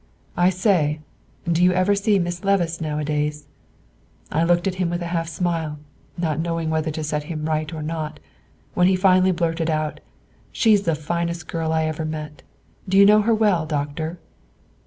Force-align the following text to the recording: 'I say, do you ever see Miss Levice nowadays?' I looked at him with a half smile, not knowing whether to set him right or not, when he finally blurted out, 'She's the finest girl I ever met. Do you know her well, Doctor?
'I 0.35 0.49
say, 0.49 0.99
do 1.45 1.63
you 1.63 1.73
ever 1.73 1.93
see 1.93 2.17
Miss 2.17 2.43
Levice 2.43 2.81
nowadays?' 2.81 3.47
I 4.31 4.43
looked 4.43 4.65
at 4.65 4.73
him 4.81 4.89
with 4.89 5.03
a 5.03 5.13
half 5.13 5.29
smile, 5.29 5.77
not 6.17 6.39
knowing 6.39 6.71
whether 6.71 6.89
to 6.89 7.03
set 7.03 7.25
him 7.25 7.45
right 7.45 7.71
or 7.71 7.83
not, 7.83 8.19
when 8.73 8.87
he 8.87 8.95
finally 8.95 9.31
blurted 9.31 9.69
out, 9.69 9.99
'She's 10.51 10.81
the 10.85 10.95
finest 10.95 11.47
girl 11.47 11.71
I 11.71 11.85
ever 11.85 12.03
met. 12.03 12.41
Do 12.89 12.97
you 12.97 13.05
know 13.05 13.21
her 13.21 13.35
well, 13.35 13.67
Doctor? 13.67 14.17